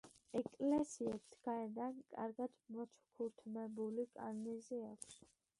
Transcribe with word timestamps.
ეკლესიებს 0.39 1.35
გარედან 1.49 2.01
კარგად 2.15 2.55
მოჩუქურთმებული 2.79 4.07
კარნიზი 4.17 4.85
აქვს. 4.93 5.25